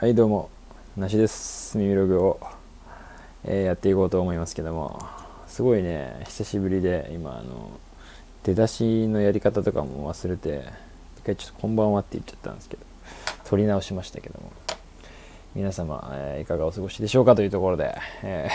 [0.00, 0.48] はいどうも。
[0.96, 1.76] なしです。
[1.76, 2.40] 耳ログを、
[3.42, 5.04] えーやっていこうと思いますけども。
[5.48, 6.22] すごいね。
[6.26, 7.68] 久しぶりで今あの
[8.44, 10.62] 出だしのやり方とかも忘れて
[11.18, 12.84] 一回ちょっとこんばんはって言っちゃったんですけど
[13.44, 14.52] 撮り直しましたけども。
[15.56, 18.48] 皆様、えーいかがお過ごしでしょうかというところで、え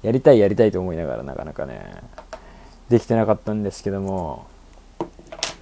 [0.00, 1.92] ー やりたいやりたいと思いながらなかなかね
[2.88, 4.46] できてなかったんですけども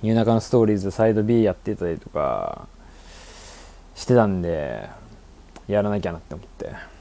[0.03, 2.69] ニューナカのストーリーズサイド B やってたりとか
[3.99, 4.89] してたんで
[5.67, 6.99] やらなきゃなって思って。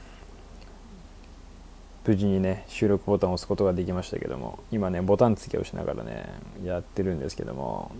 [2.04, 6.24] 無事にね収録ボタンを押すことができましたけども今ねボタン付けをしながらね
[6.64, 7.92] やってるんですけども。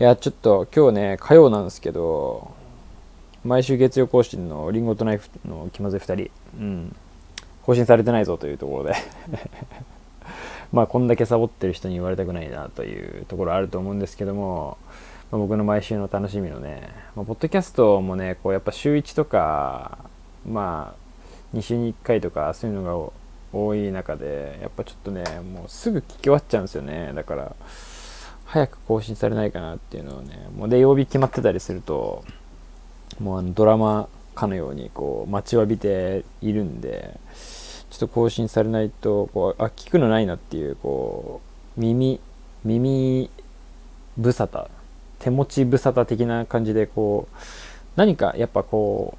[0.00, 2.52] いやちょっと今日ね火曜なんですけど
[3.44, 6.96] 毎週月曜更新のリンゴとナイフの気まずい2人、うん、
[7.62, 8.94] 更新されてないぞというところで。
[10.72, 14.78] まあこんだけサボってる人に言われたくないなというところあると思うんですけども、
[15.30, 19.98] まあ僕の毎週の楽しみのね、まあ、ポッドキャストもねこうやっぱ週1とか
[20.48, 23.12] まあ2週に1回とかそういうのが
[23.52, 27.12] 多い中でやっぱちょっとねもうすぐ聞き終わっちゃうんですよね。
[27.14, 27.56] だから
[28.44, 32.24] 早く更新されないかなっていうのをねもうで曜日決まってたりすると
[33.20, 37.18] もうあのドラマかのようにこう待ちわびているんで
[37.90, 41.42] ちょっと更新されないとこうあ聞くのないなっていうこ
[41.76, 42.20] う耳
[42.64, 43.30] 耳
[44.16, 44.68] 無沙汰
[45.18, 47.36] 手持ち無沙汰的な感じでこう
[47.96, 49.18] 何かやっぱこ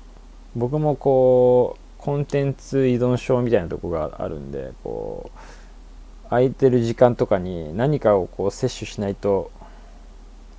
[0.55, 9.51] う僕もこうコンテンツ依存症みたいなとこがあるんでこう空いてる時間とかに何かをこう摂取しないと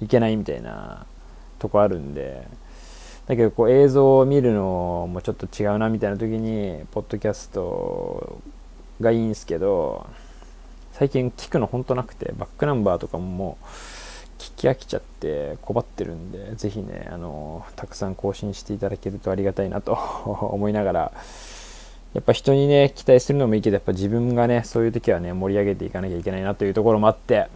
[0.02, 1.06] いけないみたいな
[1.58, 2.46] とこあるんで
[3.26, 8.40] だけどこう映像を見るのもちょっと違うなみたいな時にポッドキャスト
[9.00, 10.06] がいいんすけど
[10.92, 13.64] 最近聞くのほんとなくてバックナンバーとかももう
[14.40, 19.92] 聞き飽きちゃって困ってるんでぜひねあのたくさん更新していただけるとありがたいなと
[20.52, 21.12] 思いながら
[22.14, 27.48] やっぱ人にね期待するのもいいけどやっぱ自分がねそういう時はね盛り上げていかなきゃいけないなというところもあって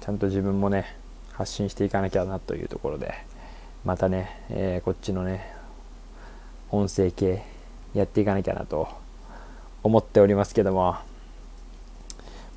[0.00, 0.96] ちゃんと自分もね
[1.32, 3.12] 発信していかなきゃなというところで
[3.84, 5.52] またね、えーこっちのね
[6.70, 7.42] 音声系
[7.94, 8.88] やっていかなきゃなと
[9.82, 11.02] 思っておりますけども、ま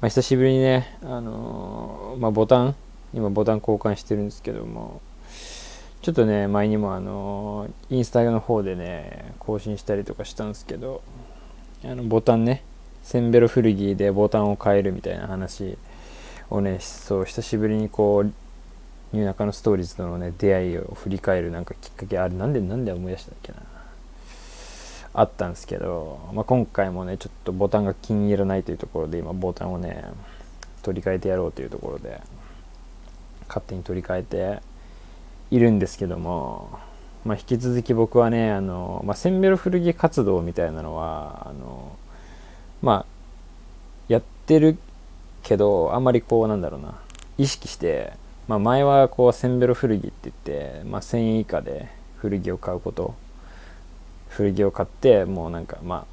[0.04, 2.76] あ、久しぶりにね、あのーまあ、ボタン
[3.16, 5.02] 今ボタン交換してるんですけども
[6.02, 11.02] ちょっとね前にもあのインスタの方でね更新したりとかしたんですけど
[11.84, 12.64] あのボタンね
[13.02, 15.78] センベロ古着でボタンを変えるみたいな話
[16.50, 18.32] をねそう久しぶりにこう
[19.14, 23.60] ニューナカのストーリーズとのね出会いを振り返るなんかきっかけあれなんでなんで思い出したっけな
[25.14, 30.04] あったんですけど、まあ、今回もねちょっとボタンが気に入らないというところで今ボタンをね
[30.84, 32.22] 取り替えてやろうというところで
[33.48, 34.62] 勝手に取り替えて
[35.52, 36.80] いるんですけども、
[37.24, 41.96] まあ、引き続き僕はねあの、まあ、センベロ古着活動みたいなのはあの
[42.82, 43.06] まあ
[44.08, 44.78] やってる
[45.44, 47.00] けどあんまりこうなんだろうな
[47.38, 48.14] 意識して、
[48.48, 53.16] まあ、前はこうセンベロ古着って言って、まあ、1000円以下で古着を買うこと
[54.30, 56.06] 古着を買ってもうなんかま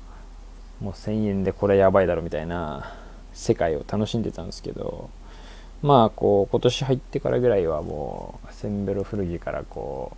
[0.81, 2.93] あもう1000円でこれやばいだろみたいな
[3.33, 5.11] 世界を楽しんでたんですけど
[5.83, 10.17] まあこう今年入ってからぐらいはもうセンベロ古着からこう、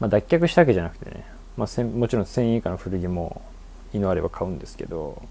[0.00, 1.24] まあ、脱却したわけじゃなくてね、
[1.56, 3.40] まあ、せもちろん1000円以下の古着も
[3.94, 5.22] いのあれば買うんですけど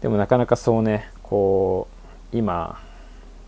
[0.00, 1.88] でもなかなかそうねこ
[2.32, 2.80] う今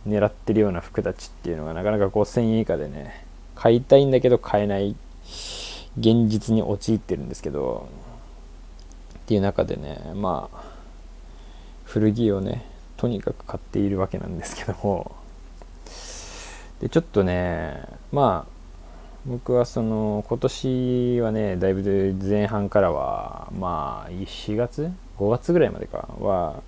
[0.06, 3.24] 狙ってるような服たちっていうのがなかなかこう1000円以下でね
[3.54, 4.96] 買いたいんだけど買えない
[5.98, 7.88] 現実に陥ってるんですけど
[9.18, 10.64] っていう中でねまあ
[11.84, 12.64] 古着をね
[12.96, 15.25] とにかく買っているわけなんですけども。
[16.80, 17.82] でちょっとね
[18.12, 18.56] まあ
[19.26, 26.62] 僕はその今年はねだいぶ前半からはまあ4月5月ぐらいまでかは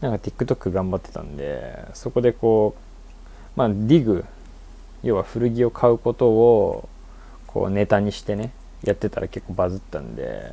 [0.00, 4.24] なんか TikTok 頑張ってたんでそこでこうまあディグ
[5.02, 6.88] 要は古着を買うことを
[7.46, 8.52] こうネタにしてね
[8.82, 10.52] やってたら結構バズったんで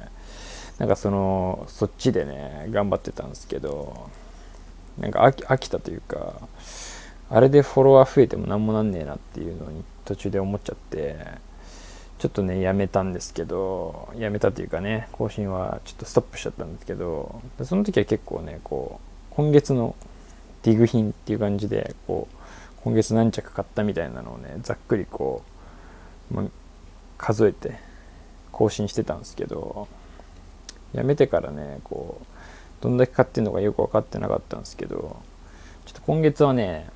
[0.77, 4.09] なんかそのそっちでね頑張ってたんですけど
[4.97, 6.33] なんか飽き飽きたというか
[7.33, 11.15] あれでフォロワー増えても何もなんねえなっていうのに途中で思っちゃって
[12.19, 18.99] ちょっとねやめたんですけどやめたというかね更新はちょっとストップしちゃったんですけどその時は結構ねこ
[19.31, 19.95] う今月の
[20.63, 22.35] ディグ品っていう感じでこう
[22.83, 25.43] 今月何着買ったみたいなのをねざっくりこ
[26.31, 26.43] う、ま
[27.17, 27.77] 数えて
[28.51, 29.87] 更新してたんですけど
[30.91, 32.25] やめてからねこう
[32.83, 35.21] どんだけ買ってんのかよく分かってなかったんですけど
[35.85, 36.87] ちょっと今月はね、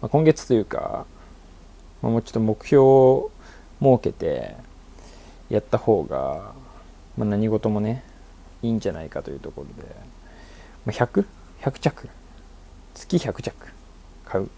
[0.00, 1.06] まあ、今月というか、
[2.02, 3.30] まあ、もうちょっと目標を
[3.80, 4.56] 設けて
[5.48, 6.52] やった方が、
[7.18, 8.02] まあ、何事もね
[8.62, 9.88] いいんじゃないかというところで、
[10.86, 11.24] まあ、100?100
[11.62, 12.08] 100着？
[12.94, 13.54] 月100着
[14.24, 14.48] 買うっ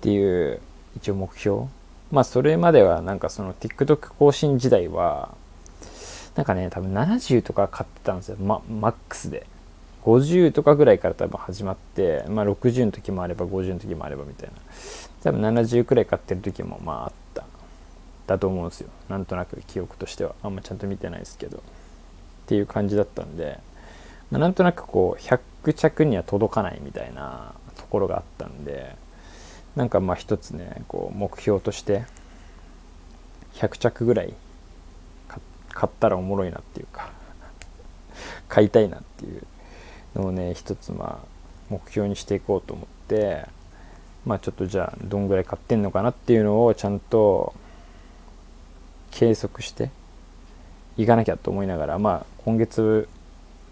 [0.00, 0.60] ていう
[0.96, 1.64] 一応目標？
[2.12, 5.34] まあそれまではなんかその TikTok 更新時代は
[6.36, 9.44] なんかね多分70とか買ってたんですよ、ま、マックスで。
[10.08, 14.54] 50とかぐらいから多分始まって、まあ、60の時もあれば50の時もあればみたいな。
[15.22, 17.44] 多分70くらい買ってる時もまああった。
[18.26, 18.88] だと思うんですよ。
[19.10, 20.34] なんとなく記憶としては。
[20.42, 21.58] あんまちゃんと見てないですけど。
[21.58, 21.60] っ
[22.46, 23.58] ていう感じだったんで、
[24.30, 28.96] まあ、なんとなくこう100着には届かないみたいなところがあったんで。
[29.76, 32.04] なんかまあ一つねこう目標として
[33.54, 34.34] 100着ぐらい
[35.68, 37.10] 買ったらおもろいなっていうか。
[38.48, 39.42] 買いたいなっていう
[40.18, 41.26] のをね一つまあ
[41.70, 43.46] 目標にしていこうと思って
[44.24, 47.54] まあちょっとじゃあどんぐらい買ってんのかなっていうのをちゃんと
[49.10, 49.90] 計測して
[50.96, 53.08] いかなきゃと思いながらまあ今月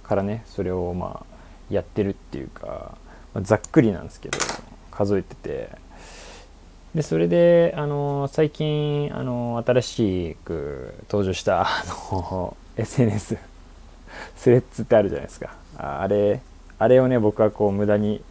[0.04, 1.37] からねそれをまあ
[1.70, 2.96] やってるっていうか、
[3.34, 4.38] まあ、ざっくりなんですけど
[4.90, 5.87] 数えてて。
[6.94, 13.37] でそれであの最近あの新しく登場したあの SNS
[14.34, 15.54] スレッズってあるじゃないですか。
[15.78, 16.40] あれ
[16.78, 18.23] あれをね僕はこう無駄に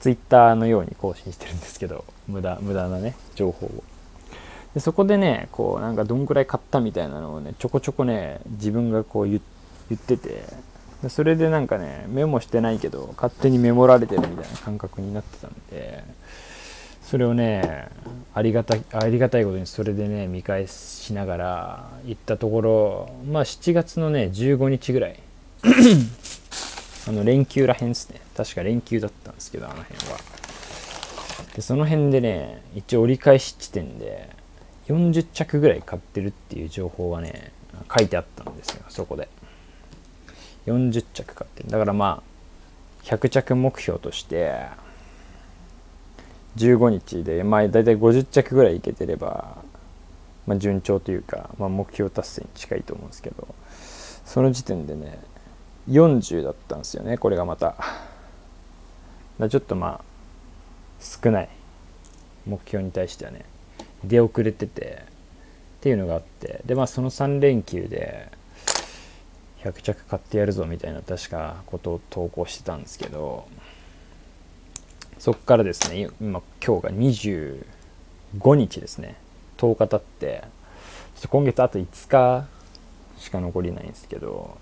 [0.00, 3.84] Twitter のように更新してるんですけど無駄無駄なね情報を。
[4.74, 10.44] でそこでねこうなんかどんくらい買ったみたいなのをねちょこちょこね自分がこう言ってて
[11.08, 16.04] それでなんかねメモしてないけど勝手にメモられてるみたいな感覚になってたんで
[17.02, 17.88] それをね
[18.34, 25.20] ありがたありがたいことにそれでね見返しながら行ったところまあ7月のね15日ぐらい
[27.08, 28.20] あの連休らへんですね。
[28.36, 30.18] 確か連休だったんですけどあの辺は。
[31.54, 34.28] でその辺でね一応折り返し地点で
[34.88, 37.52] 40着ぐらい買ってるっていう情報がね
[37.96, 39.28] 書いてあったんですよそこで。
[40.66, 41.70] 40着買ってる。
[41.70, 42.36] だからまあ
[43.04, 44.66] 100着目標として
[46.56, 49.58] 15日で、まあ、大体50着ぐらいいけてれば、
[50.46, 53.54] まあ、順調というか、まあ、目標達成に近いと思うんですけど
[54.24, 55.20] その時点でね
[55.88, 57.76] 40だったんですよねこれがまた。
[59.38, 60.04] だちょっとまあ
[61.00, 61.48] 少ない
[62.46, 63.44] 目標に対してはね
[64.04, 65.02] 出遅れてて
[65.78, 66.62] っていうのがあって。
[66.64, 68.28] でまあその3連休で
[69.62, 73.48] 100着買ってやるぞみたいな確かことを投稿してたんですけど
[75.18, 79.16] そこからですね今今日が25日ですね
[79.58, 80.56] 10日経って。
[81.30, 82.46] 今月あと5日
[83.16, 84.58] しか残りないんですけど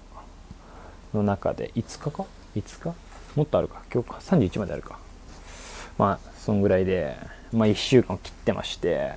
[1.14, 2.94] の中で5日か ?5 日？
[3.36, 4.98] もっとあるか今日か？31まであるか
[5.98, 7.16] まあそんぐらいで
[7.52, 9.12] まあ1週間切ってまして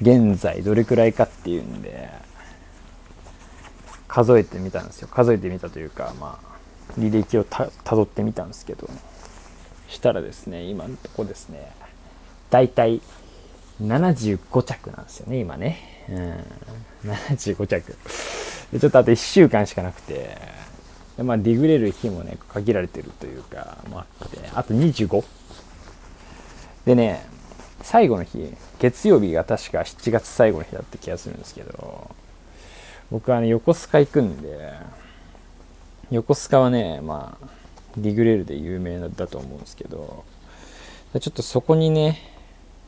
[0.00, 2.08] 現在どれくらいかっていうんで
[4.06, 8.88] 数えてみたんですよ数えてみたというかまあ履歴をたどってみたんですけど
[9.88, 11.72] したらですね、今のとこですね、
[12.50, 13.00] だいたい
[13.82, 16.04] 75着なんですよね、今ね。
[16.10, 17.96] うん、75着。
[18.72, 20.36] でちょっとあと1週間しかなくて、
[21.18, 25.22] でまあ、ディグれる日もね、限られてるというか、もあって、あと 25?
[26.86, 27.26] でね、
[27.82, 32.10] 最後の日、月曜日が確か7月最後の日だった気がするんですけど、
[33.10, 34.72] 僕はね、横須賀行くんで、
[36.10, 37.48] 横須賀はね、まあ、
[37.96, 40.24] ディグレールで有名だと思うんですけど
[41.20, 42.18] ちょっとそこにね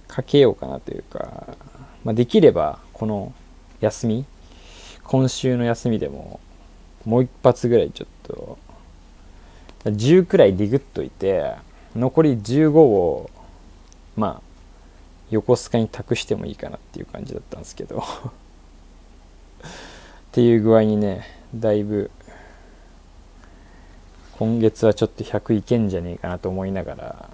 [0.08, 1.56] かけようかなというか、
[2.04, 3.32] まあ、できればこの
[3.80, 4.24] 休み
[5.04, 6.40] 今週の休みでも
[7.04, 8.58] もう一発ぐらいちょっと。
[9.84, 11.54] 10くらいディグっといて
[11.96, 13.30] 残り15を
[14.16, 14.42] まあ
[15.30, 18.04] 横須賀に託してもいいかなっていう感じだったんですけど。
[19.60, 22.10] っていう具合にねだいぶ
[24.38, 27.30] 今月はちょっと100いけんじゃねえかなと思いながら。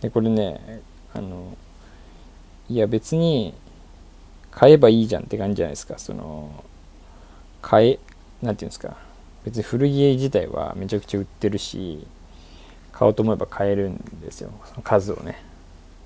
[0.00, 0.80] でこれね
[1.12, 1.56] あの
[2.68, 3.54] いや別に
[4.50, 5.98] 買えばいいじゃんって感じじゃないですか。
[5.98, 6.64] その
[7.60, 7.98] 買え
[8.42, 8.96] なんていうんですか。
[9.44, 12.06] 別に古着自体はめちゃくちゃ売ってるし
[12.92, 14.50] 買おうと思えば買えるんですよ。
[14.66, 15.42] その数をね。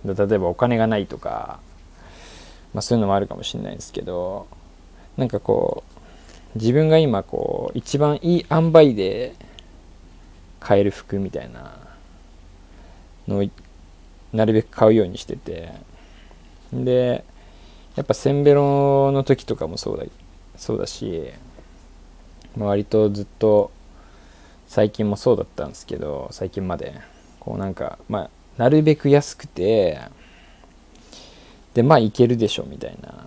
[0.05, 1.61] 例えばお金がないとか、
[2.75, 4.49] まあ、そういうのもあるかもしれないですけど
[5.17, 5.85] なんかこ
[6.55, 9.35] う自分が今こう一番いい塩梅で
[10.59, 11.79] 買える服みたいな
[13.29, 13.45] のを
[14.33, 15.73] なるべく買うようにしてて。
[16.73, 17.25] で
[17.97, 20.05] やっぱせんべろの時とかもそうだ
[20.57, 21.31] そうだし
[22.59, 23.71] 割とずっと
[24.67, 27.13] 最近もそうだったんですけど最近まで。
[27.43, 30.01] こうなんかまあなるべく安くて
[31.75, 33.27] でまあいけるでしょみたいな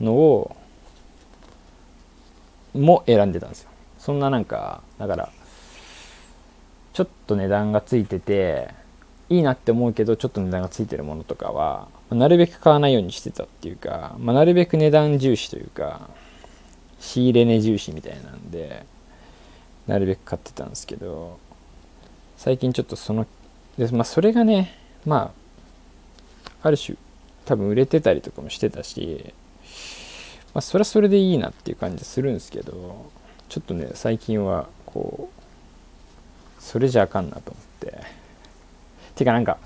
[0.00, 0.56] のを
[2.72, 3.70] も選んでたんですよ。
[3.98, 5.32] そんななんかだから
[6.92, 8.68] ちょっと値段がついてて
[9.28, 16.08] いいなって思うけどちょっと値段がついてるものとかはなるべく買わないようにしてたっていうか、まあ、なるべく値段重視というか
[17.00, 18.84] 仕入れ値重視みたいなんで
[19.86, 21.38] なるべく買ってたんですけど
[22.36, 23.26] 最近ちょっとその
[23.76, 25.32] で、まあ、それがねま
[26.62, 26.96] あある種
[27.46, 29.34] 多分売れてたりとかもしてたし、
[30.54, 33.10] まあ、それはそれでいいなっていう感じするんですけど
[33.48, 35.30] ちょっとね最近はこ
[36.58, 38.20] うそれじゃあかんなと思って。
[39.20, 39.58] てかなんか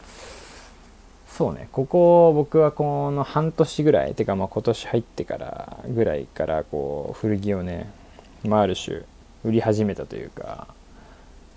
[1.36, 1.68] そうね。
[1.72, 7.90] ここ僕はこの半年ぐらいてかまあ今年入ってからぐらいからこう古着をね、
[8.44, 9.02] まあ、ある種
[9.42, 10.68] 売り始めたというか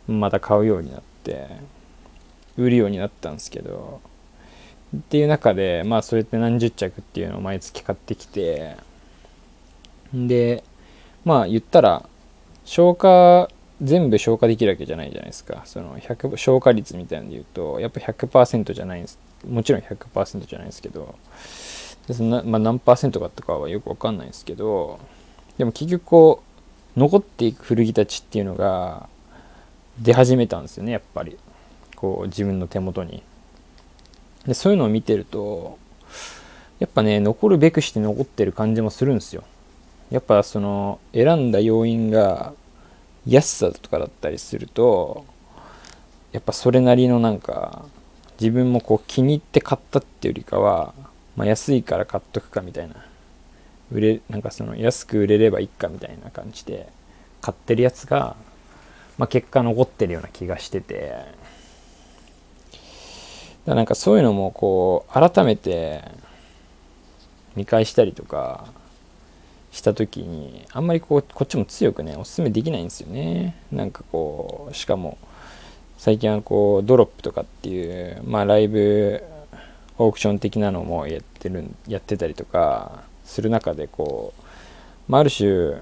[0.08, 1.48] また買うようになって
[2.58, 4.02] 売るようになったんですけど
[4.98, 8.78] っていう中でまあそれって何十着っていうのを毎月買ってきて
[10.12, 10.64] で
[11.24, 12.04] まあ言ったら
[12.66, 13.48] 消化
[13.82, 15.62] 全部消化できるわけじゃないじゃないですか。
[15.66, 19.20] その100消化率みたいなので言うとやっぱ100%じゃないんです。
[19.48, 21.16] もちろん100%じゃないですけど
[22.08, 25.00] でそのまあ、何パーセントかとかはよくわかんないんですけど
[25.58, 26.44] でも結局こ
[26.96, 29.08] う残っていく古着たちっていうのが
[30.00, 31.38] 出始めたんですよねやっぱり。
[31.98, 33.24] こう自分の手元に。
[34.46, 35.78] でそういうのを見てると
[36.80, 39.44] やっぱね残るべくして残ってる感じもするんですよ。
[40.10, 42.54] やっぱその選んだ要因が
[43.28, 45.26] 安さとかだったりすると
[46.32, 47.86] やっぱそれなりのなんか
[48.40, 50.94] 自分もこう気に入って買ったっていうよりかは、
[51.36, 52.96] まあ、安いから買っとくかみたいな
[53.92, 56.90] 売れなんかその安く売れればいいかみたいな感じで
[57.42, 58.36] 買ってるやつが、
[59.18, 61.48] まあ、結果残ってるような気がしてて。
[63.68, 66.02] だなんかそういうのもこう改めて
[67.56, 68.68] 見返したりとか
[69.78, 73.56] した時にあんまりこうこっちも強くねおすすめできないんですよね。
[73.72, 75.18] なんかこうしかも
[75.98, 79.24] 最近はこうドロップとかっていうまあライブ
[80.00, 84.42] オークション的なのもやってるやってたりとかする中でこう、
[85.12, 85.82] まあ、ある種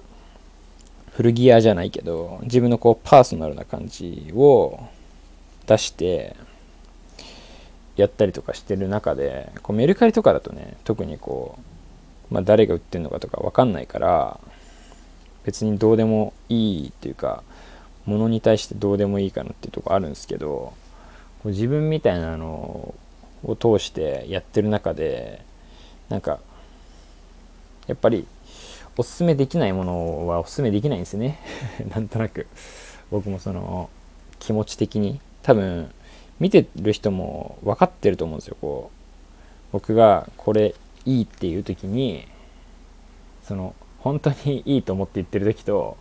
[1.13, 4.79] 古着屋じゃないけど自分のこうパーソナルな感じを
[5.67, 6.35] 出して
[7.95, 11.74] やったりとかしてる中でこうメルカリとかだとね特にこう、
[12.29, 14.39] まあ、誰が売ってるのかとか分かんないから
[15.43, 17.43] 別にどうでもいいっていうか
[18.05, 20.73] ものに対してどうでもいいかなっていうとこあるんですけど
[21.43, 22.95] 自分みたいなの
[23.43, 25.41] を通してやってる中で
[26.09, 26.39] なんか
[27.87, 28.27] やっぱり
[28.97, 31.39] おすすめできないものはおすすめできないんですよね。
[31.93, 32.47] なんとなく。
[33.11, 33.89] 僕もその
[34.39, 35.19] 気持ち的に。
[35.43, 35.91] 多分
[36.39, 39.73] 見てる人も分かってると思うんですよこう。
[39.73, 40.73] 僕がこれ
[41.05, 42.27] いいっていう時に
[43.43, 45.97] その本当にいいと思って言ってる時と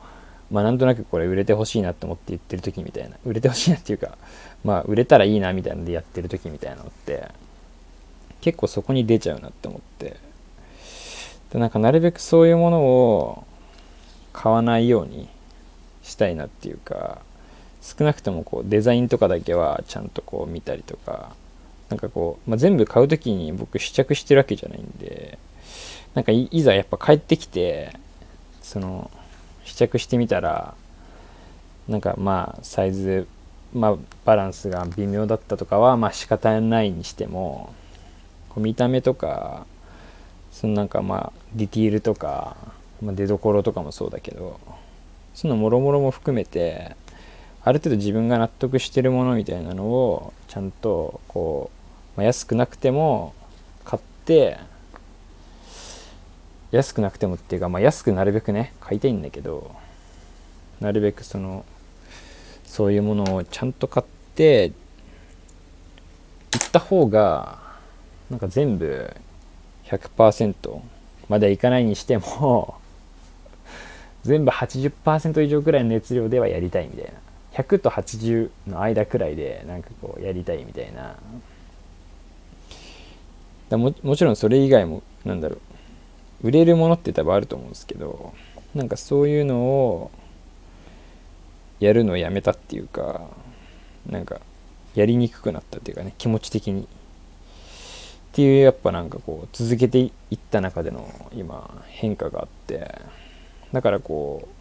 [0.51, 4.17] まあなんとなくこれ売れてほしいなって思って言ってる時みたいな売れてほしいなっていうか
[4.65, 7.29] まあ売れたらいいなみたいなのでやってる時みたいなのって
[8.41, 10.17] 結構そこに出ちゃうなって思って。
[11.55, 13.45] でなんかなるべくそういうものを
[14.33, 15.29] 買わないように
[16.03, 17.19] したいなっていうか
[17.81, 21.33] 少なくともこうデザインとかだけはちゃんとこう見たりとか
[21.95, 25.39] なんかこう、まあ、全部買う時に僕試着してるわけじゃないんで
[26.15, 27.97] なんかいざやっぱ帰ってきて
[28.63, 29.13] その
[29.65, 30.75] 試着してみたら
[31.89, 33.29] なんかまあサイズ、
[33.73, 37.73] まあ、バランスが微妙だったとかはまあ仕方ないにしても
[38.49, 39.65] こう見た目とか
[40.51, 42.57] そのなんかまあディティールとか、
[43.01, 44.59] まあ、出どころとかもそうだけど
[45.33, 46.97] そのもろもろも含めて
[47.63, 51.84] ある程度自分が納得してるものみたいなのをちゃんとこう、
[52.17, 53.35] まあ、安くなくても
[53.85, 54.59] 買って
[56.71, 59.75] 安くなくてもっていうか、まあ、安くなるべくね買いたいんだけど
[60.81, 61.65] なるべくその
[62.65, 64.73] そういうものをちゃんと買って
[66.53, 67.59] 行った方が
[68.31, 69.15] なんか全部
[69.87, 70.81] 100%
[71.29, 72.77] まではいかないにしても
[74.25, 77.13] 全部80%以上くらいの熱量ではやりたいみたいな。
[77.55, 81.17] 100と80の間くらいでなんかこうやりたいみたいな。
[83.75, 85.57] だももちろんそれ以外もなんだろ
[86.43, 86.49] う。
[86.49, 88.35] 売れるものって多分あると思うんですけど
[88.75, 90.11] なんかそういうのを
[91.81, 93.23] やるのをやめたっていうか
[94.07, 94.41] なんか
[94.95, 96.83] やりにくくなったっていうかね気持ち的に。
[96.83, 96.87] っ
[98.35, 103.01] ていうやっぱなんかこう続けていった中での今変化があって
[103.73, 104.53] だからこう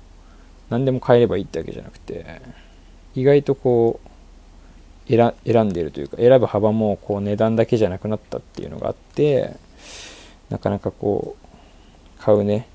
[0.69, 2.39] 何でも変えればいいってわけじゃなくて
[3.15, 4.07] 意外とこう
[5.07, 5.33] 選
[5.65, 9.55] んでるというか選ぶ幅もこう値段だけじゃなくなったっていうのがあって
[10.49, 12.67] なかなかこう買うね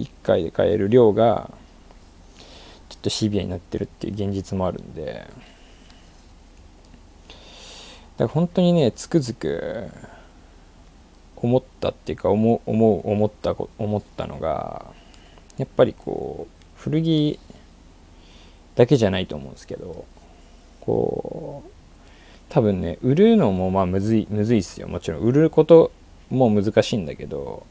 [0.00, 1.50] 1回で買える量が
[2.88, 5.26] ちょっとシビアになってるっていう現実もあるんで。
[8.20, 9.88] だから本当にねつくづく
[11.36, 14.84] 思ったっていうか思う思う思った思ったのが
[15.56, 17.40] やっぱりこう古着
[18.74, 20.04] だけじゃないと思うんですけど
[20.80, 21.70] こう
[22.48, 24.88] 多分ね売るのもまあむずいむずいっすよ。
[24.88, 25.20] もちろん。
[25.20, 25.92] 売ること
[26.30, 27.66] も難しいんだけど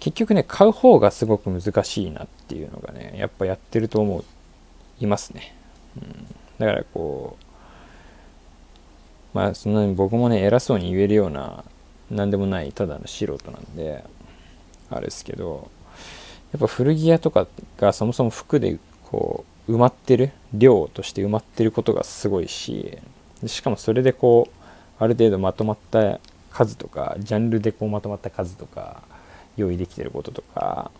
[0.00, 4.24] 結局ね買う方がすごく難しいなっていうのがねやっぱやってると思う
[4.98, 5.54] いますね、
[5.96, 6.26] うん、
[6.58, 11.64] だからこうまあそんなに僕もね偉そうに言えるような
[12.10, 14.04] 何でもないただの素人なんで
[14.90, 15.70] あれですけど
[16.52, 17.46] やっぱ古着屋とか
[17.78, 22.98] がそもそも服でこう埋まってる量として埋まってることがすごいし
[23.46, 26.18] しかもそれでこうある程度まとまった
[26.50, 29.02] 数とかジャンルでこうまとまった数とか
[29.56, 30.90] 用意できてることとか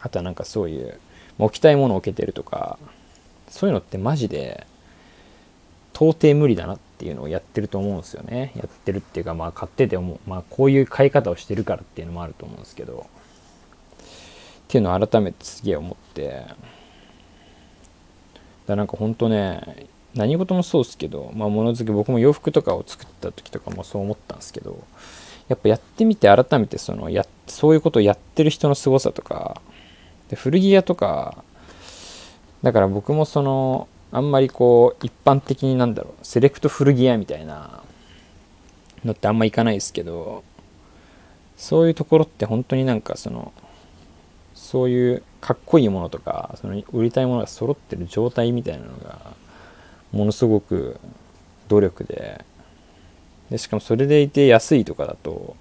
[0.00, 0.98] あとはなんかそういう
[1.38, 2.78] 置きたいものを置けてるとか
[3.48, 4.66] そういうのってマジで
[5.94, 8.52] 到底無理だなっていうのをやってると思うんですよね。
[8.56, 13.06] やってるっていうかまあ買っててもまあこういう買い方をしてるからっていうのもあると思うんですけど
[13.94, 16.46] っていうのを改めてすげえ思って
[18.66, 24.84] だなんかほんとね何事もそうですけど、まあ、ものづく僕も洋服とかを作った時とかもそう思ったんですけど
[25.48, 29.60] やっぱやってみて改めてそのやそういうことをやってる人の凄さとか
[30.28, 31.44] で古着屋とか
[32.62, 37.82] だから僕もそのあんまりこう一般的になんだろうセレクト古着屋みたいな
[39.04, 40.44] のってあんま行かないですけど
[41.56, 43.52] そういうところって本当になんかその
[44.72, 49.34] そういうかっこいいものとかその売りたいものが揃ってる状態みたいなのが
[50.12, 50.98] ものすごく
[51.68, 52.42] 努力で。
[53.50, 55.56] でしかもそれでいて安いとかだと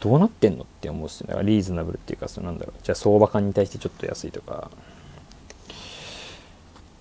[0.00, 1.42] どうなってんのって思うっすよね。
[1.46, 2.80] リーズナブルっていうかそのなんだろう。
[2.82, 4.70] じゃあ相場感に対してちょっと安いとか。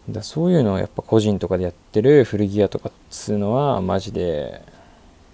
[0.07, 4.61] だそういうのをやっぱ個人とかでやってる古着屋とかっつうのはマジで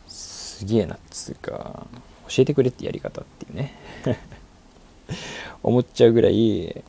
[0.07, 1.85] すげえなっつうか
[2.27, 3.75] 教えてくれってやり方っていうね。
[5.63, 6.83] 思っちゃうぐらい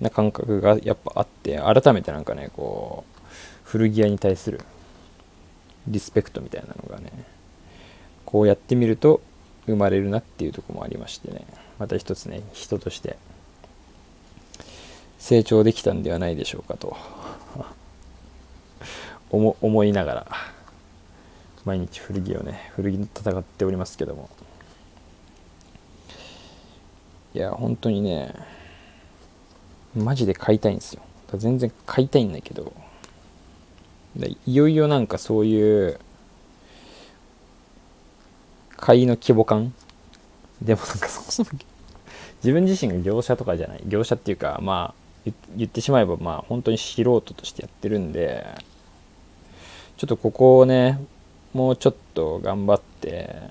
[0.00, 3.18] な感覚がやっぱあって改めてなんかねこう
[3.64, 4.60] 古着屋に対する
[5.86, 7.12] リスペクトみたいなのがね
[8.24, 9.20] こうやってみると
[9.66, 11.44] 生まれるなっていうとこもありましてね
[11.78, 13.16] また一つね人として
[15.18, 16.96] 成長できたんではないでしょうかと
[19.30, 20.26] 思いながら
[21.64, 24.30] 毎日古着をね古着と戦っておりますけども。
[27.34, 28.34] いや本当にね
[29.96, 31.02] マジで買いたいんですよ。
[31.36, 32.72] 全然買いたいんだけど
[34.46, 36.00] いよいよなんかそういう
[38.76, 39.74] 買いの規模感？
[40.62, 41.50] でもなんかそもそも
[42.42, 43.82] 自分自身が業者とかじゃない。
[43.86, 44.94] 業者っていうかま
[45.26, 48.46] あ言ってしまえばまあ本当に素人としてやってるんで
[49.96, 50.98] ちょっとここをね
[51.52, 53.50] もうちょっと頑張って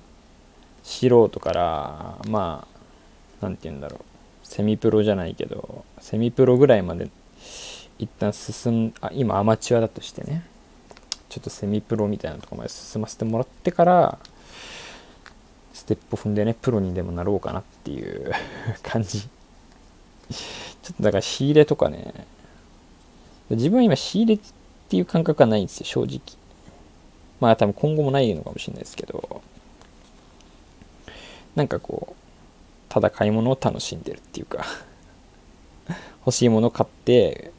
[0.82, 2.77] 素人からまあ
[3.40, 4.18] 何て言うんだろう。
[4.42, 7.10] セミプロじゃないけどセミプロぐらいまで
[7.98, 10.42] 一旦進んあ今アマチュアだとしてね
[11.28, 14.18] ちょっとセミプロみたいなとこまで進ませてもらってから
[15.74, 18.32] ステップ踏んでねプロにでもなろうかなっていう
[18.82, 19.20] 感じ。
[19.20, 22.26] ちょっとだから仕入れとかね。
[23.50, 24.52] 自分は今仕入れっ
[24.88, 26.20] ていう感覚はないんですよ正直。
[27.40, 29.42] まあ多分今後もないのかもしれないですけど。
[31.54, 32.17] なんかこう
[32.88, 34.64] ただ買い物を楽しんでるっていうか
[36.26, 37.52] 欲しいもの買って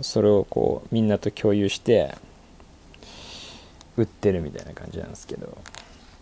[0.00, 2.16] それをこうみんなと共有して
[3.96, 5.56] 売ってるみたいな感じなんですけど。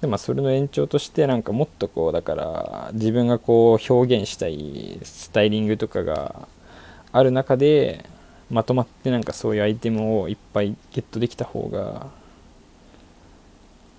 [0.00, 6.48] でまあそれの延長としてなんかもっとこうだから自分がこう表現したいスタイリングとかが
[7.12, 8.06] ある中で
[8.50, 12.06] まとまってなんかそういうアイテムをいっぱいゲットできた方が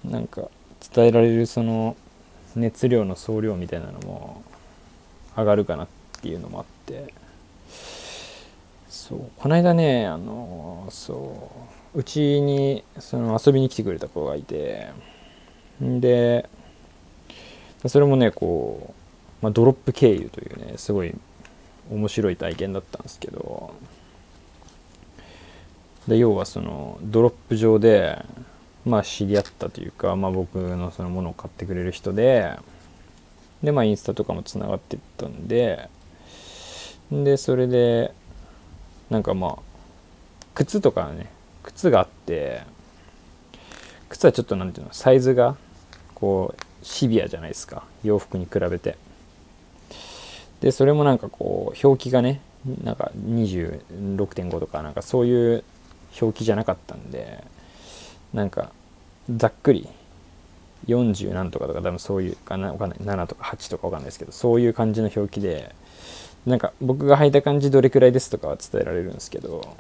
[0.03, 0.49] なんか
[0.93, 1.95] 伝えられるその
[2.55, 4.43] 熱量の総量みたいなのも
[5.37, 5.87] 上がるかなっ
[6.21, 7.13] ていうのもあって。
[8.89, 11.51] そうこの間ねあのそ
[11.95, 14.89] ううちにその遊びに来てくれた子がいて。
[15.81, 16.47] で
[17.87, 18.93] それもねこ
[19.41, 21.15] う、まあ、ドロップ経由というねすごい
[21.89, 23.73] 面白い体験だったんですけど。
[26.07, 28.25] で要はそのドロップ上で
[28.85, 32.57] まあ知り合ったというか、まあ、僕のそのものを買ってくれる人で
[33.63, 35.89] でまあインスタとかもつながってったんで
[37.11, 38.13] でそれで
[39.09, 39.59] なんかまあ
[40.55, 41.27] 靴とかね
[41.63, 42.63] 靴があって
[44.09, 45.55] 靴はちょっと何ていうのサイズが
[46.15, 48.97] こうシビアじゃないですか洋服に比べて。
[50.61, 52.39] でそれもなんかこう表記がね
[52.83, 55.63] なんか26.5とかなんかそういう
[56.21, 57.43] 表記じゃなかったんで
[58.33, 58.71] なんか
[59.35, 59.87] ざっくり
[60.87, 62.99] 40何とかとか多分そういうかなわかんない。
[62.99, 65.75] 7とか8とかわかんないですけどそういう感じの表記で
[66.45, 69.75] なんか僕が履いた感じどれくらいですとかは伝えられるんですけど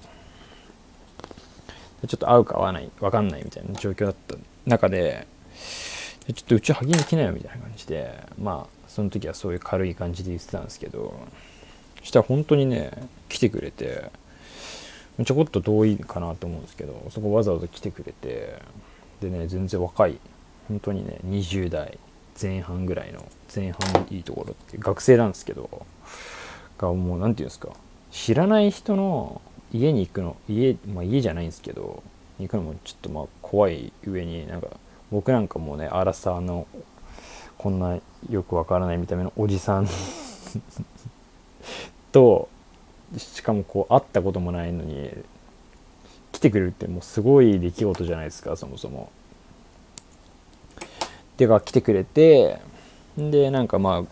[2.07, 4.35] ちょっと合うか合わないわかんないみたいな状況だった
[4.65, 5.27] 中で
[6.27, 11.15] ちょっとうち履きに来なよみたいな感じでまあその時はそういう軽い感じで言ってたんですけど
[11.99, 12.91] そしたら本当にね
[13.29, 14.11] 来てくれて
[15.25, 18.61] ちょこっと遠いかなと思うんですけどそこわざわざ来てくれて
[19.21, 20.17] でね全然若い
[20.67, 21.97] 本当にね20代
[22.41, 25.85] 前半ぐらいの前半のいいところって学生なんですけど
[26.77, 27.69] がもう何て言うんですか
[28.11, 29.41] 知らない人の
[29.73, 32.03] 家に行くの家,、まあ、家じゃないんですけど
[32.39, 34.67] 行くのもちょっとまあ怖い上になんか
[35.11, 36.67] 僕なんかもうねアラサーの
[37.57, 39.87] こんなよくわからない見た目のおじさん
[42.11, 42.49] と
[43.17, 45.11] しかもこう会ったこともないのに
[46.31, 49.11] 来てくれるってもうすごい出来事じゃないですかそもそも。
[51.37, 52.59] でが来てくれて
[53.17, 54.03] でなんかまあ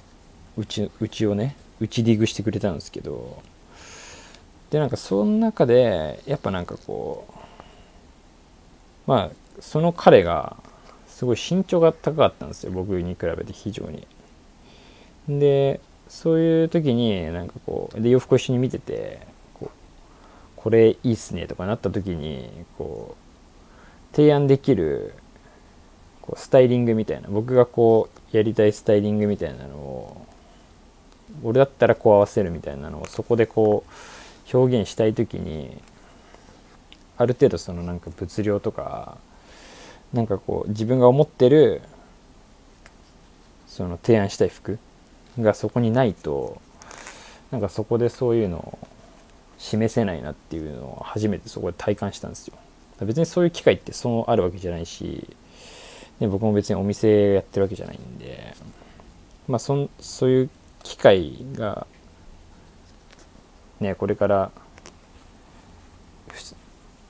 [0.58, 3.42] うちうちをねうちディグしてくれたんですけど
[4.72, 7.34] でなんかその中でやっぱなんかこう
[9.06, 10.58] まあその彼が
[11.08, 14.08] すごい身長が高かったんですよ僕に比べて非常に。
[15.28, 15.80] で
[16.10, 19.20] そういう時になんかこうで洋服を一緒に見てて
[19.54, 19.72] こ
[20.56, 23.16] これいいっすねとかなった時にこ
[24.12, 25.14] う提案できる
[26.22, 30.26] こうスタイリングみたいな僕がこうやりたいスタイリングみたいなのを
[31.44, 35.78] 俺だったらこう合わせるみたいなのをそこでこう表現したい時に
[37.18, 39.20] ある程度そのなんか物量とか
[40.12, 41.84] なんかこう自分が思ってる
[43.68, 44.80] その提案したい服
[45.40, 46.62] がそこにないと
[47.52, 48.80] なんかそこでそういうのを
[49.58, 52.58] 示せないなっていうのを初めてそこで体感したんですよ。
[53.02, 55.26] 別にそういう機会ってそうあるわけじゃないし
[56.20, 58.54] で僕も別にお店やってるわけじゃないんで
[59.48, 60.50] まあそそういう
[60.84, 61.88] 機会が
[63.80, 64.52] ねこれから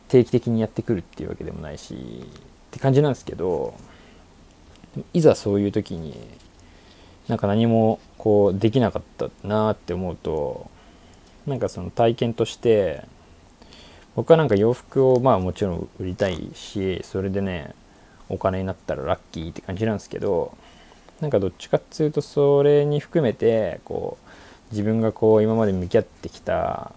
[0.09, 2.27] 定期的にやってくるっていうわけでもないしっ
[2.71, 3.73] て感じなんですけど
[5.13, 6.15] いざそういう時に
[7.29, 10.69] なんか何もこうできなかったなって思うと
[11.45, 13.05] なんかその体験として
[14.15, 17.73] 僕はなんか洋服をまあもちろん売りたいしそれでね
[18.27, 20.57] お金になったらラッキーって感じなんですけど
[21.21, 26.93] なんかどっちかっていうとそれに含めてこう自分がこう今まで向き合ってきた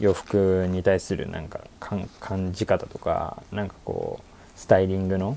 [0.00, 5.36] 洋服に対するなんか感じ方とかなんかこうスタイリングの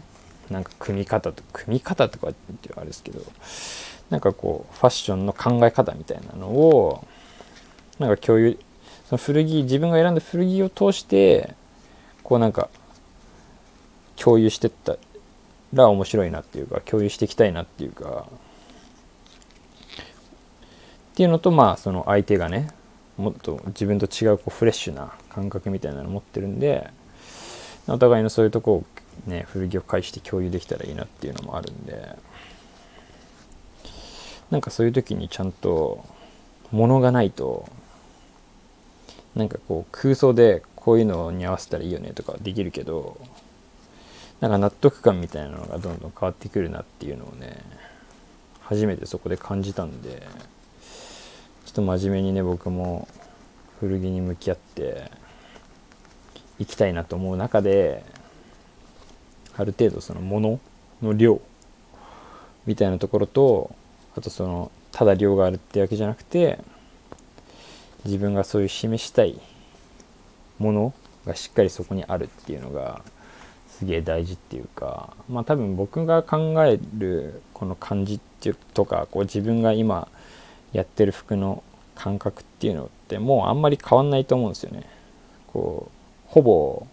[0.51, 3.21] なんか組み方と組み方とかっていうあれですけど
[4.09, 7.07] なんかこうファッションの考え方みたいなのを
[7.97, 8.57] なんか共有
[9.07, 11.55] その古着自分が選んだ古着を通して
[12.23, 12.69] こうなんか
[14.17, 14.97] 共有してった
[15.73, 18.27] ら面白いなっていうか共有していきたいなっていうか
[21.11, 22.69] っていうのとまあその相手がね
[23.17, 26.89] もっと自分と違うこうフレッシュな感覚みたいなの持ってるんで
[27.87, 28.85] お互いのそういうとこを
[29.25, 32.15] ね古着を介して共有できたらいいなっていうのもあるんで。
[34.51, 36.03] なんかそういう時にちゃんと
[36.71, 37.67] 物がないと
[39.33, 43.17] なんかこう空想でこういうのに合わせたらいいよねとかできるけど
[44.41, 47.61] なんか納得感みたいなのがどんどん変わってくるなっていうのをね
[48.61, 50.27] 初めてそこで感じたんで
[51.65, 53.07] ちょっと真面目にね僕も
[53.79, 55.09] 古着に向き合って
[56.59, 58.03] いきたいなと思う中で
[59.61, 60.59] ある程度その物
[61.01, 61.39] の量
[62.65, 63.73] みたいなところと
[64.15, 66.59] あとそのただ量があるってわけじゃなくて
[68.05, 69.39] 自分がそういう示したい
[70.57, 70.93] もの
[71.25, 73.01] がしっかりそこにあるっていうのが
[73.69, 80.07] すげえ大事っていうかまあ多分僕が考えるこの感じっていうとかこう自分が今
[80.73, 81.63] やってる服の
[81.95, 84.83] 感覚っていうのってもうあんまり変わんないと思うんですよね。
[85.47, 86.87] こうほぼ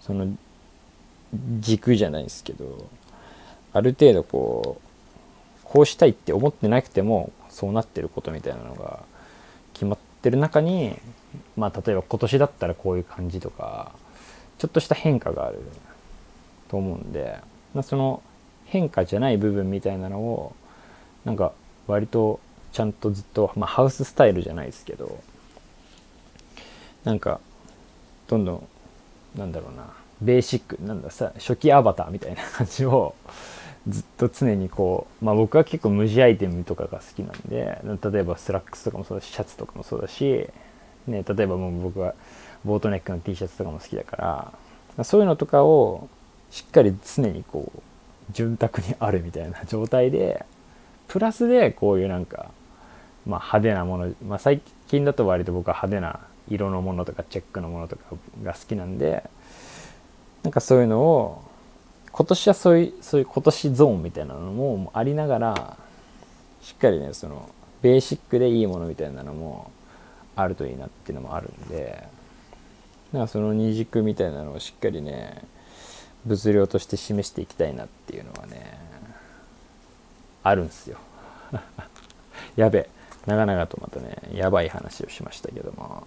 [0.00, 0.36] その
[1.60, 2.88] 軸じゃないですけど
[3.72, 4.90] ある程度こう
[5.64, 9.00] こうしたいって思ってなくてもそうなってることみたいなのが
[9.72, 10.96] 決まってる中に
[11.56, 13.92] まあ例えば今年だったらこういう感じとか
[14.58, 15.60] ちょっとした変化がある
[16.68, 17.38] と思うんで、
[17.74, 18.22] まあ、その
[18.66, 20.54] 変化じゃない部分みたいなのを
[21.24, 21.52] なんか
[21.86, 22.40] 割と
[22.72, 25.22] ちゃんとずっと、まあ、ハウススタイルじゃないですけど
[27.04, 27.40] なんか
[28.28, 28.68] どんどん
[29.38, 29.84] なんだろうな
[30.20, 33.14] ベーシックなんださ初期アバターみたいな感じを
[33.88, 37.80] ずっと常にこう、まあ僕は結構無地アイテムとかが好きなんで、
[38.12, 40.48] 例えばスラックスとかもそうだし、シャツとかもそうだし、
[41.06, 42.14] ね、例えばもう僕は
[42.64, 44.52] ボートネックの T シャツとかも好きだか
[44.96, 46.08] ら、そういうのとかを
[46.50, 47.80] しっかり常にこう、
[48.32, 50.44] 潤沢にあるみたいな状態で、
[51.08, 52.50] プラスでこういうなんか、
[53.26, 58.02] まあ派手なもの、まあ最近だと割と僕は派手な色のものとかチェックのものとか
[58.42, 59.24] が好きなんで、
[60.42, 61.44] なんかそういうのを
[62.12, 65.76] 今年はそういうそういう今年ゾーンみたいなのもありながら
[66.62, 67.48] しっかりねその
[67.82, 69.70] ベーシックでいいものみたいなのも
[70.36, 72.04] あるといいなっていうのもあるんで
[73.12, 75.42] なんかその二軸みたいなのをしっかりね
[76.24, 78.78] 物量として示していきたいなっていうのはね
[80.42, 80.96] あるんすよ。
[82.56, 82.88] やべ
[83.26, 86.04] 長々とまたねやばい話をしましたけども。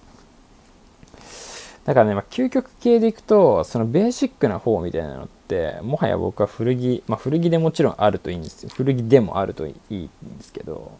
[1.85, 8.69] だからね、まあ、究極系でいくと、そのベーシックな方みたいなのって、もはや僕は古着、まあ、古着でもちろんあるといいんですよ。
[8.73, 10.91] 古着でもあるといいんですけど、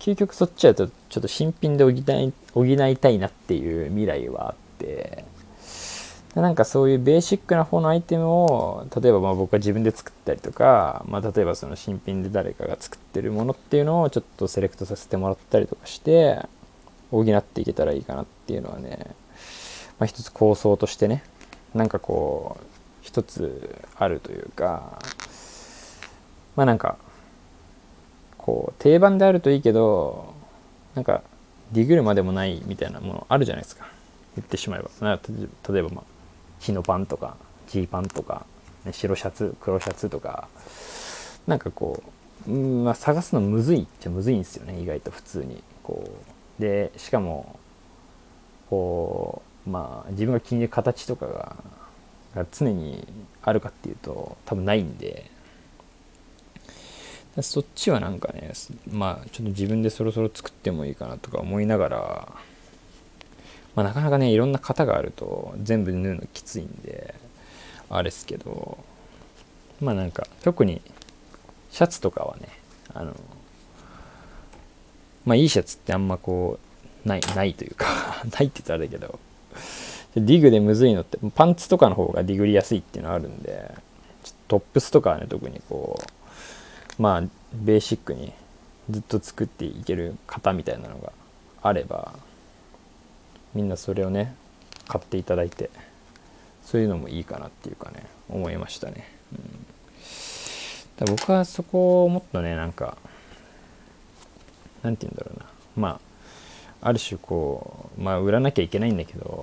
[0.00, 5.24] 究極そっちだとちょっと新品で補い補いたいなっていう未来はあって、
[6.34, 16.44] なんかそういうベーシックな方のアイテムを、例えばまあ僕は自分で作ったりとか、まあ、例えばその新品で誰かが作ってるものっていうのをちょっとセレクトさせてもらったりとかして、
[17.10, 19.14] 補っていけたらいいかなっていうのはね、
[19.98, 21.22] まあ、一つ構想としてね
[21.74, 22.64] なんかこう
[23.02, 24.98] 一つあるというか
[26.56, 26.96] まあなんか
[28.36, 30.34] こう定番であるといいけど
[30.94, 31.22] なんか
[31.72, 33.86] ディグルまでもないみたいなものあるじゃないですか。
[34.36, 34.88] 言ってしまえば。
[35.00, 36.04] 例えばまあ
[36.58, 37.36] 日のパンとか
[37.68, 38.46] ジーパンとか、
[38.84, 40.48] ね、白シャツ黒シャツとか
[41.46, 42.02] なんかこ
[42.48, 45.62] う、うんまあ、探すのむずいっちゃむずいんですよね意外と普通に。
[45.82, 46.08] こ
[46.58, 46.62] う。
[46.62, 47.58] でしかも
[48.68, 51.56] こうまあ自分が気に入る形とかが
[52.34, 53.06] が常に
[53.42, 55.30] あるかっていうと多分ないんで。
[57.42, 58.52] そっちはなんかね
[58.90, 62.32] まあちょっと自分でそろそろ作ってもいいかなとか思いながら、
[63.76, 67.14] まあ、なかなかねいろんな型があると全部縫うのきついんで
[67.90, 68.78] あれっすけど
[69.80, 70.82] まあなんか特に
[71.70, 72.48] シャツとかはね
[72.92, 73.14] あの
[75.24, 76.58] まあいいシャツってあんまこ
[77.04, 77.86] うないないというか
[78.32, 79.18] ないって言ったらあれだけど
[80.14, 83.74] ディグでむずいのってパンツとかの方がディグりやすいっていうのはあるんで
[84.48, 86.00] トップスとかはね特にこ
[86.98, 88.32] うまあベーシックに
[88.90, 91.12] ずっと作っていける型みたいなのが
[91.62, 92.14] あれば
[93.54, 94.34] みんなそれをね
[94.88, 95.70] 買っていただいて
[96.64, 99.36] そういうのもいいかなっていうかね思いましたね、う
[101.02, 102.96] ん、だ僕はそこをもっとねなんか
[104.82, 105.46] なんて言うんだろうな。
[105.76, 105.88] ま
[106.80, 109.37] あある種こうまあ売らなきゃいけないんだけど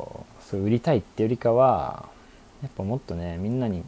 [0.49, 2.07] そう売りたいってよりかは
[2.61, 3.83] やっぱもっとねみんなに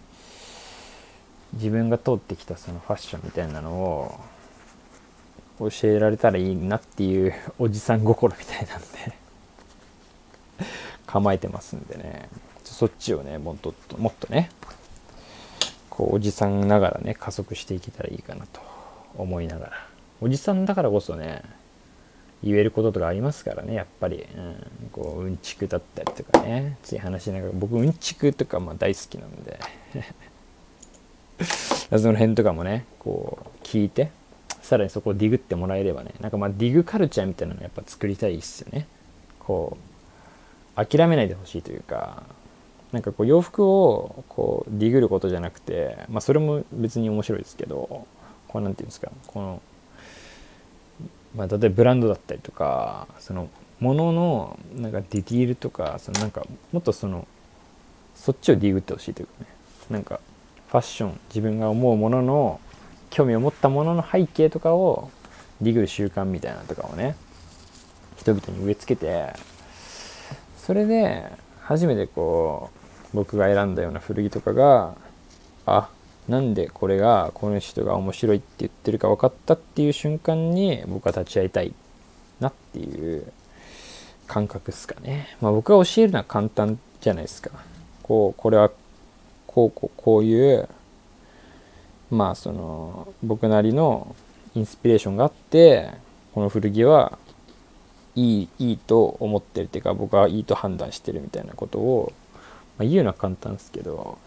[1.53, 4.19] 自分が通ってきたそのファッションみたいなのを
[5.59, 8.87] 教えられたらいいなっていうおじさん心みたいなんで
[11.05, 12.29] 構えてますんでね。
[12.63, 14.51] そっちをねもっともっとね
[15.89, 18.61] こうおじさんながらね加速していけたらいいかなと
[19.17, 19.87] 思いながら。
[20.21, 21.43] おじさんだからこそね
[22.43, 26.77] 言えることとかありますからねやっぱり、うん、こううんちくだったりとかね。
[26.83, 29.59] つい話しながら僕うんちくとかまあ大好きなんで。
[31.97, 34.09] その辺とかもねこう聞いて
[34.61, 38.87] さらにそこをディグってもらえればねなんかまあディグカルチャーみたいなのやっぱ作りたいっすよね。
[39.39, 39.77] こ
[40.75, 42.23] う諦めないでほしいというか
[42.91, 48.05] なんかこう洋服をこうディグることじゃなくてまあそれも別に面白いですけど
[48.47, 49.61] こうなんていうんですかこの
[51.35, 57.27] まあ、例えばブランドだったりとかそのもののなんかディティールとかそのなんかもっとその
[58.15, 59.47] そっちをディグってほしいというかね。
[59.89, 60.19] なんか
[60.69, 62.59] ファッション自分が思うものの
[63.09, 65.09] 興味を持ったものの背景とかを
[65.61, 67.15] ディグる習慣みたいなとかをね
[68.17, 69.33] 人々に植え付けて
[70.57, 72.69] それで初めてこ
[73.13, 74.95] う僕が選んだような古着とかが
[75.65, 75.89] あ
[76.27, 81.73] なんでこれがこの人が面白いって言ってるか分かったっていう瞬間に僕は立ち会いたい
[82.39, 83.31] なっていう
[84.27, 85.35] 感覚ですかね。
[85.41, 87.51] まあ僕が教えるのは簡単じゃないですか。
[88.03, 88.71] こう、これは
[89.47, 90.67] こうこうこういう
[92.11, 94.15] まあその僕なりの
[94.55, 95.91] インスピレーションがあって
[96.33, 97.17] この古着は
[98.15, 102.13] いいいいと思ってるっていうか僕はいいと判断してるみたいなことを、
[102.77, 104.17] まあ、言うのは簡単ですけど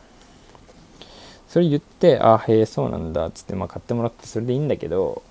[1.50, 5.22] それ言って、ああ、へえ、そうなんだっ、つって、まあ、買ってもらってそれでいいんだけど、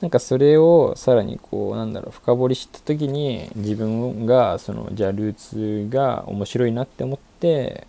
[0.00, 7.86] なんかそれをさらにこう、なんだろう、深掘りした時に、自分が、その、じゃあルーツが面白いなって思って、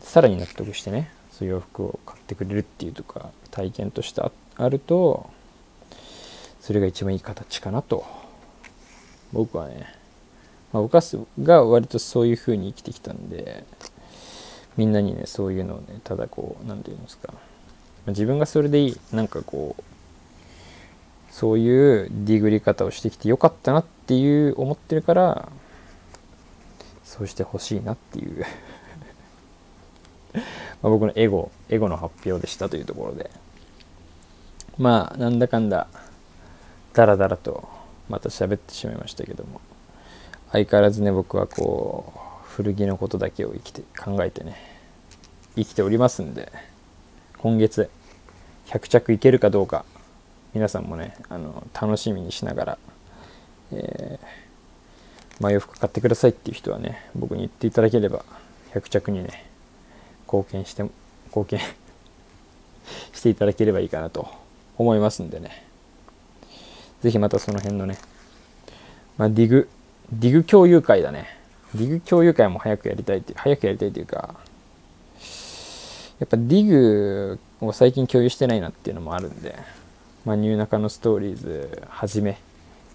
[0.00, 4.20] さらに納得してね、そういう洋服を買ってくれるっていうとか体験として
[4.56, 5.30] あると
[6.60, 8.04] それが一番いい形かなと
[9.32, 9.86] 僕はね、
[10.72, 10.98] まあ、僕
[11.42, 13.64] が割とそういう風に生きてきたんで
[14.78, 17.34] みんなにねそういうのをねただこう何て言うんですか。
[18.06, 18.96] 自分がそれでいい。
[19.12, 19.82] なんかこう
[21.30, 25.48] そういうディグり方をしてきてよかったなっていう思ってるから
[27.04, 28.46] そうしてほしいなっていう。
[30.80, 33.30] ま僕のエゴエゴの発表でしたというところで。
[34.78, 35.88] まあなんだかんだ
[36.94, 37.68] ダラダラと
[38.08, 39.60] また喋ってしまいましたけども
[40.52, 44.67] 相変わらずね僕はこう古着のことだけを生きて考えてね
[45.58, 46.52] 生きておりますんで
[47.38, 47.90] 今月
[48.66, 49.84] 100着いけるかどうか
[50.54, 52.78] 皆さんもねあの楽しみにしながら、
[53.72, 58.24] えー、まあ、洋服買ってくださいっていう人はね僕に言っていただければ
[58.72, 59.46] 100着にね
[60.26, 60.84] 貢献して
[61.26, 61.60] 貢献
[63.12, 64.28] していただければいいかなと
[64.76, 65.64] 思いますんでね。
[67.02, 67.96] 是非またその辺のね、
[69.16, 69.68] まあ、ディグ
[70.12, 71.26] ディグ共有会だね。
[71.74, 74.34] ディグ共有会も早くやりたいって早くやりたいというか
[76.20, 79.56] やっぱディグを最近共有してないなっていうのもあるんで、
[80.24, 82.38] まあ、ニューナカのストーリーズはじめ、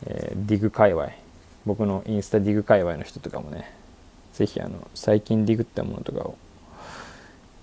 [0.05, 1.09] えー、ディグ界隈
[1.65, 3.73] 僕のインスタディグ界隈の人とかもね
[4.33, 6.37] 是非あの最近ディグったものとかを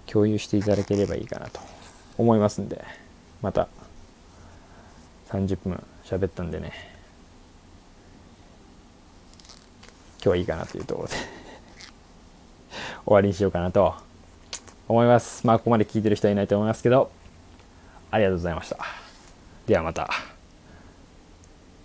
[0.06, 1.60] 共有していただければいいかなと
[2.16, 2.82] 思いますんで
[3.42, 3.68] また
[5.28, 6.72] 30分喋ったんでね
[10.22, 11.14] 今日はいいかなというところで
[13.04, 13.94] 終わりにしようかなと
[14.90, 15.46] 思います。
[15.46, 17.10] まあ、ここまで聞いてる人はいないと思いますけど、
[18.10, 18.78] ありがとうございました。
[19.66, 20.29] ではまた。